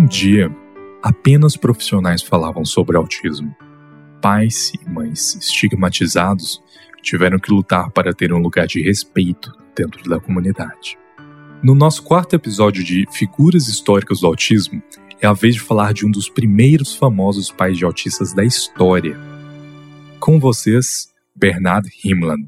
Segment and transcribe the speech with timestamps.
[0.00, 0.50] Um dia,
[1.02, 3.54] apenas profissionais falavam sobre autismo.
[4.22, 6.58] Pais e mães estigmatizados
[7.02, 10.96] tiveram que lutar para ter um lugar de respeito dentro da comunidade.
[11.62, 14.82] No nosso quarto episódio de Figuras Históricas do Autismo,
[15.20, 19.20] é a vez de falar de um dos primeiros famosos pais de autistas da história.
[20.18, 22.38] Com vocês, Bernard Himmler.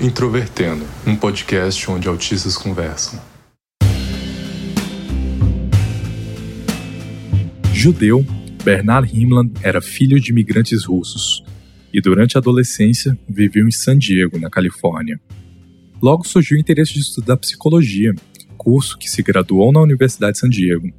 [0.00, 3.20] Introvertendo, um podcast onde autistas conversam.
[7.74, 8.24] Judeu,
[8.62, 11.42] Bernard Himmler era filho de imigrantes russos
[11.92, 15.20] e durante a adolescência viveu em San Diego, na Califórnia.
[16.00, 18.14] Logo surgiu o interesse de estudar psicologia,
[18.56, 20.92] curso que se graduou na Universidade de San Diego.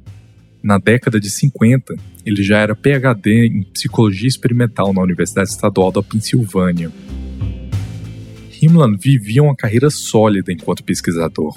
[0.62, 1.94] Na década de 50,
[2.26, 6.92] ele já era PhD em psicologia experimental na Universidade Estadual da Pensilvânia
[8.60, 11.56] Himmler vivia uma carreira sólida enquanto pesquisador.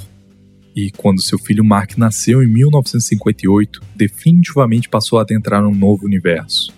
[0.74, 6.74] E quando seu filho Mark nasceu em 1958, definitivamente passou a adentrar um novo universo.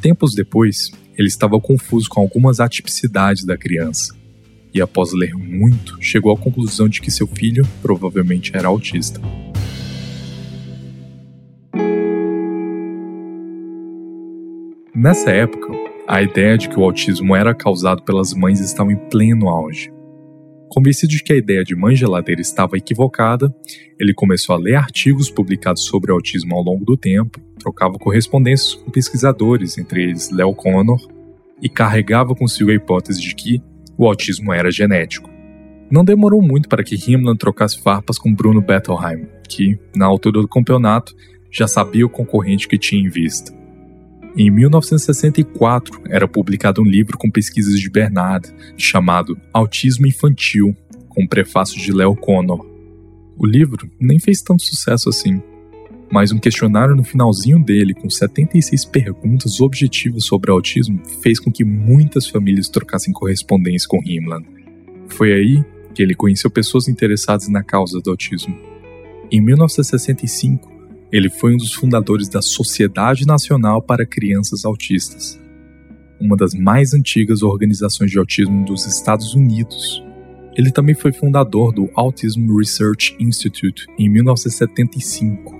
[0.00, 4.16] Tempos depois, ele estava confuso com algumas atipicidades da criança.
[4.72, 9.20] E após ler muito, chegou à conclusão de que seu filho provavelmente era autista.
[14.94, 15.75] Nessa época,
[16.08, 19.92] a ideia de que o autismo era causado pelas mães estava em pleno auge.
[20.68, 23.52] Convencido de que a ideia de mãe geladeira estava equivocada,
[23.98, 28.90] ele começou a ler artigos publicados sobre autismo ao longo do tempo, trocava correspondências com
[28.90, 31.00] pesquisadores, entre eles Leo Connor,
[31.60, 33.62] e carregava consigo a hipótese de que
[33.98, 35.30] o autismo era genético.
[35.90, 40.48] Não demorou muito para que Himmler trocasse farpas com Bruno Bettelheim, que, na altura do
[40.48, 41.14] campeonato,
[41.50, 43.52] já sabia o concorrente que tinha em vista.
[44.36, 50.76] Em 1964, era publicado um livro com pesquisas de Bernard, chamado Autismo Infantil,
[51.08, 52.64] com um prefácio de Leo Connor.
[53.38, 55.40] O livro nem fez tanto sucesso assim,
[56.12, 61.64] mas um questionário no finalzinho dele, com 76 perguntas objetivas sobre autismo, fez com que
[61.64, 64.42] muitas famílias trocassem correspondência com Himmler.
[65.08, 65.64] Foi aí
[65.94, 68.54] que ele conheceu pessoas interessadas na causa do autismo.
[69.30, 70.75] Em 1965,
[71.12, 75.40] ele foi um dos fundadores da Sociedade Nacional para Crianças Autistas,
[76.20, 80.02] uma das mais antigas organizações de autismo dos Estados Unidos.
[80.56, 85.54] Ele também foi fundador do Autism Research Institute em 1975.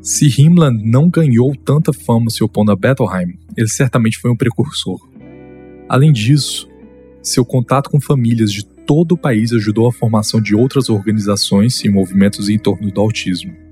[0.00, 4.98] Se Himmler não ganhou tanta fama se opondo a Bettelheim, ele certamente foi um precursor.
[5.88, 6.68] Além disso,
[7.22, 11.90] seu contato com famílias de todo o país ajudou a formação de outras organizações e
[11.90, 13.67] movimentos em torno do autismo.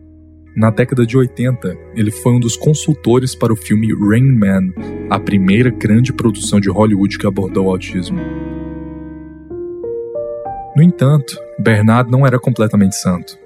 [0.57, 4.73] Na década de 80, ele foi um dos consultores para o filme Rain Man,
[5.11, 8.19] a primeira grande produção de Hollywood que abordou o autismo.
[10.75, 13.39] No entanto, Bernard não era completamente santo.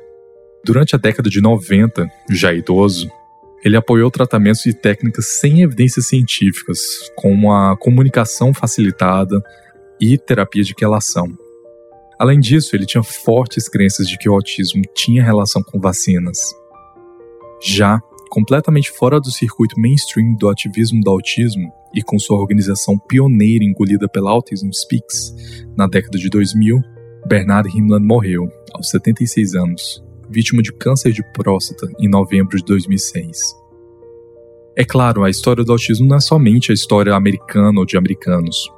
[0.64, 3.10] Durante a década de 90, já idoso,
[3.64, 9.42] ele apoiou tratamentos e técnicas sem evidências científicas, como a comunicação facilitada
[10.00, 11.26] e terapia de quelação.
[12.20, 16.38] Além disso, ele tinha fortes crenças de que o autismo tinha relação com vacinas.
[17.60, 18.00] Já
[18.30, 24.08] completamente fora do circuito mainstream do ativismo do autismo e com sua organização pioneira engolida
[24.08, 25.34] pela Autism Speaks
[25.76, 26.80] na década de 2000,
[27.26, 33.38] Bernard Himmler morreu aos 76 anos, vítima de câncer de próstata em novembro de 2006.
[34.76, 38.70] É claro, a história do autismo não é somente a história americana ou de americanos.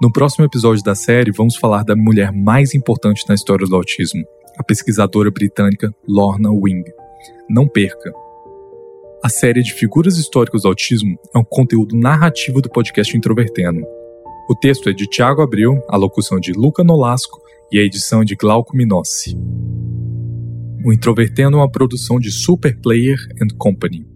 [0.00, 4.24] No próximo episódio da série, vamos falar da mulher mais importante na história do autismo,
[4.56, 6.84] a pesquisadora britânica Lorna Wing.
[7.48, 8.12] Não perca!
[9.22, 13.80] A série de figuras históricas do autismo é um conteúdo narrativo do podcast Introvertendo.
[14.50, 17.40] O texto é de Tiago Abreu, a locução de Luca Nolasco
[17.72, 19.34] e a edição de Glauco Minossi.
[20.84, 24.13] O Introvertendo é uma produção de Super Player and Company.